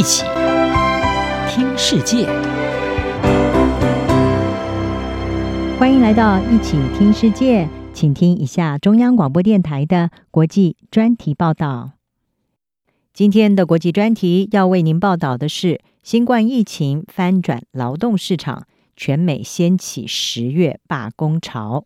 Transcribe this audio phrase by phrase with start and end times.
[0.00, 0.24] 一起
[1.46, 2.24] 听世界，
[5.78, 11.90] 欢迎来到一起听世界，请听一下中央广播电台的国际专题报道。
[13.12, 21.84] 今天的国际专题要为您报道的是：新冠疫情翻转劳动市场，全美掀起十月罢工潮。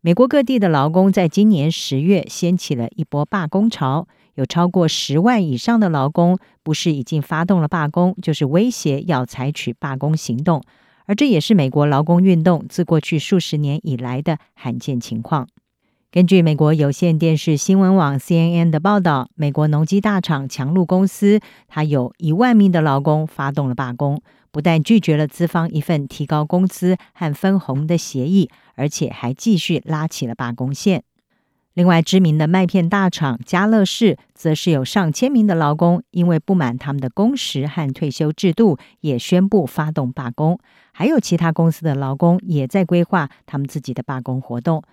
[0.00, 10.62] 美国各地的劳工在今年十月掀起了一波罢工潮，有超过十万以上的劳工不是已经发动了罢工，就是威胁要采取罢工行动，
[11.06, 15.48] 而这也是美国劳工运动自过去数十年以来的罕见情况。
[16.10, 24.22] 根据美国有线电视新闻网 CNN 的报道，美国农机大厂强路公司，它有一万名的劳工发动了罢工。
[24.52, 31.02] 不但拒绝了资方一份提高工资和分红的协议，而且还继续拉起了罢工线。
[31.74, 40.60] 另外，知名的麦片大厂家乐氏则是有上千名的劳工，因为不满他们的工时和退休制度，也宣布发动罢工。
[40.92, 44.84] 还有其他公司的劳工也在规划他们自己的罢工活动。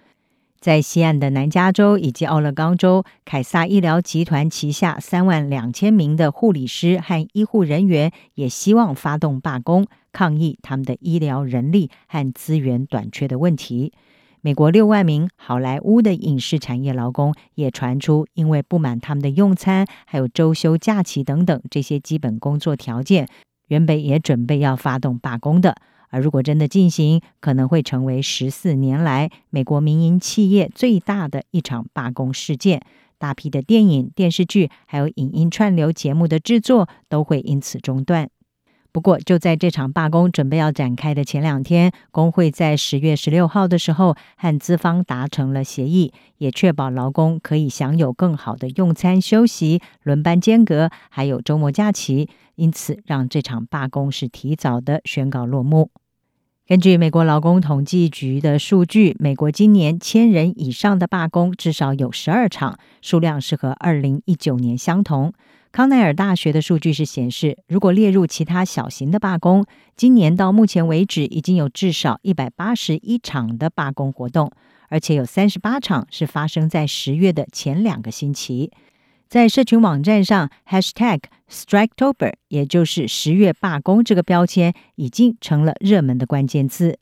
[0.60, 13.94] 在西岸的南加州以及奥勒冈州，凯撒医疗集团旗下三万两千名的护理师和医护人员也希望发动罢工，抗议他们的医疗人力和资源短缺的问题。
[14.44, 23.28] 美国六万名好莱坞的影视产业劳工也传出，因为不满他们的用餐、还有周休假期等等这些基本工作条件，
[23.68, 25.76] 原本也准备要发动罢工的。
[26.10, 32.82] 而如果真的进行，可能会成为十四年来美国民营企业最大的一场罢工事件。
[33.20, 38.28] 大批的电影、电视剧，还有影音串流节目的制作都会因此中断。
[38.94, 52.30] 不过，就在这场罢工准备要展开的前两天，工会在十月十六号的时候和资方达成了协议，也确保劳工可以享有更好的用餐、休息、轮班间隔，还有周末假期。
[52.56, 55.90] 因此，让这场罢工是提早的宣告落幕。
[56.68, 65.34] 根据美国劳工统计局的数据，美国今年千人以上的罢工至少有十二场，数量是和二零一九年相同。
[65.72, 69.66] 康奈尔大学的数据是显示，如果列入其他小型的罢工，
[69.96, 74.52] 今年到目前为止已经有至少一百八十一场的罢工活动，
[74.90, 78.70] 而且有三十八场是发生在十月的前两个星期。
[79.30, 87.00] 在社群网站上，#Striketober，也就是十月罢工这个标签，已经成了热门的关键字。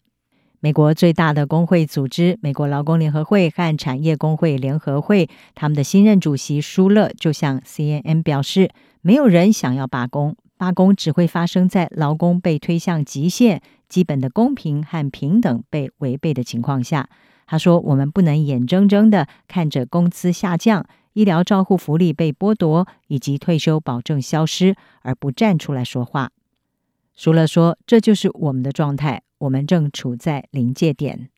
[0.62, 8.70] 美国最大的工会组织——美国劳工联合会和产业工会联合会，他们的新任主席舒勒就向 CNN 表示
[9.02, 17.08] ：“没有人想要罢工，罢工只会发生在劳工被推向极限、基本的公平和平等被违背的情况下。”
[17.48, 26.32] 他说：“我们不能眼睁睁地看着工资下降。”医疗照护福利被剥夺，以及退休保证消失，而不站出来说话。
[27.16, 31.30] 舒勒说：“这就是我们的状态，我们正处在临界点。”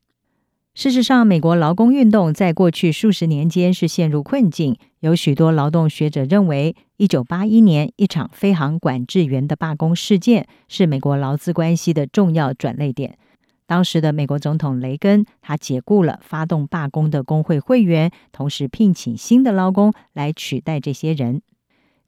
[0.74, 4.74] 事实上，美国劳工运动在过去数十年间是陷入困境。
[5.00, 13.18] 有许多劳动学者认为，一九八一年一场飞航管制员的罢工事件是美国劳资关系的重要转捩点。
[13.66, 21.42] 当时的美国总统雷根，他解雇了发动罢工的工会会员，同时聘请新的劳工来取代这些人。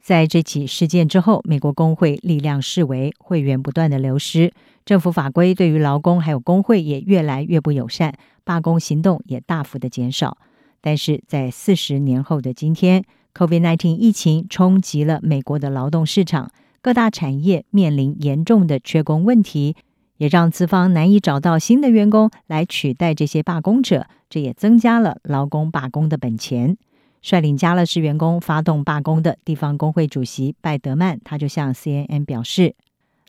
[0.04, 4.52] 在这起事件之后，美国工会力量式微，会员不断的流失，
[4.84, 8.12] 政府法规对于劳工还有工会也越来越不友善，
[8.44, 10.36] 罢工行动也大幅的减少。
[10.82, 16.50] 但是在四十年后的今天，COVID-19 疫情冲击了美国的劳动市场，
[16.82, 19.74] 各大产业面临严重的缺工问题。
[20.18, 26.76] 也让资方难以找到新的员工来取代这些罢工者，这也增加了劳工罢工的本钱。
[27.24, 32.74] 率领加勒士员工发动罢工的地方工会主席拜德曼，他就向 CNN 表示：“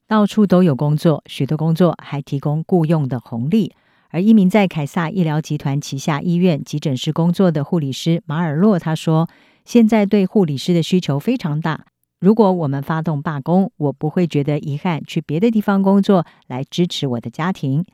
[0.06, 3.74] 到处都有工作，许多工作还提供雇佣的红利。”
[4.12, 9.30] 而一名在凯撒医疗集团旗下医院急诊室工作的护理师马尔洛他说
[9.64, 11.86] ：“现在对护理师的需求非常大。”
[12.20, 17.86] 如果我们发动罢工，我不会觉得遗憾，去别的地方工作来支持我的家庭。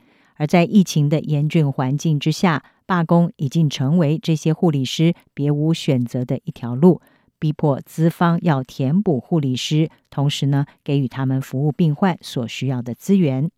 [0.42, 7.00] 而在疫情的严峻环境之下，罢工已经成为这些护理师别无选择的一条路，
[7.38, 13.52] 逼迫资方要填补护理师，同时呢，给予他们服务病患所需要的资源。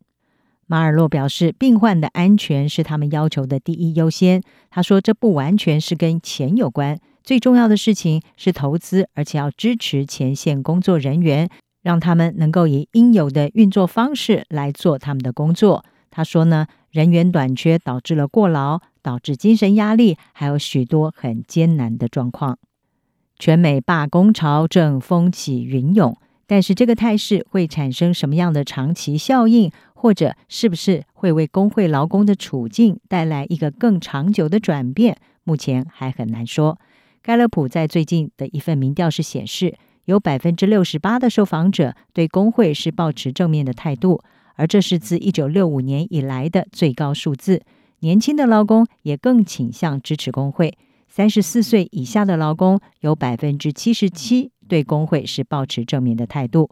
[0.66, 4.42] 马尔洛表示，病患的安全是他们要求的第一优先。
[4.68, 7.00] 他说，这不完全是跟钱有关。
[7.22, 11.48] 最重要的事情是投资，而且要支持前线工作人员，
[11.80, 15.82] 让他们能够以应有的运作方式来做他们的工作。
[16.16, 22.56] 他说呢，人员短缺导致了过劳，导致精神压力，还有许多很艰难的状况。
[23.36, 26.16] 全美罢工潮正风起云涌，
[26.46, 36.78] 但是这个态势会产生什么样的长期效应，或者是不是会为工会劳工的处境带来一个更长久的转变，目前还很难说。
[37.22, 44.22] 盖勒普在最近的一份民调是显示，有百分之六十八的受访者对工会是抱持正面的态度，
[44.54, 47.62] 而这是自一九六五年以来的最高数字。
[48.00, 50.76] 年轻的劳工也更倾向支持工会，
[51.08, 56.70] 三十四岁以下的劳工有百分之七十七对工会是抱持正面的态度。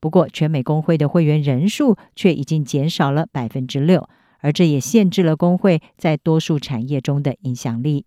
[0.00, 4.06] 不过，全美工会的会员人数却已经减少了百分之六，
[4.40, 8.04] 而这也限制了工会在多数产业中的影响力。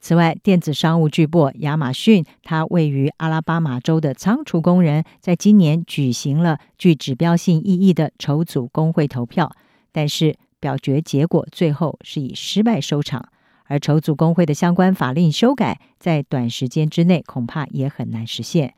[0.00, 9.52] 此外，电子商务巨擘亚马逊，它位于阿拉巴马州的仓储工人，在今年举行了具指标性意义的筹组工会投票，
[9.92, 13.28] 但是表决结果最后是以失败收场。
[13.64, 18.74] 而筹组工会的相关法令修改，在短时间之内恐怕也很难实现。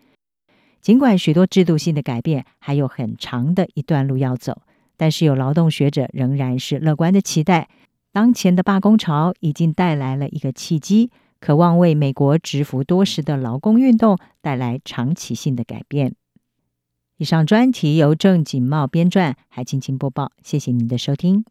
[0.83, 4.61] 尽管许多制度性的改变还有很长的一段路要走，
[4.97, 7.69] 但是有劳动学者仍然是乐观的期待，
[8.13, 11.11] 当前的罢工潮已经带来了一个契机，
[11.41, 16.15] 渴望为美国蛰伏多时的劳工运动带来长期性的改变。
[17.17, 21.45] 以上专题由郑锦茂编撰，还青青播报，谢谢您的收听。